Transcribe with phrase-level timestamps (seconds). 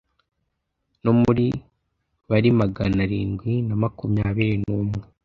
[1.03, 1.45] no muri
[2.29, 5.01] bari magana arindwi na makumyabiri n umwe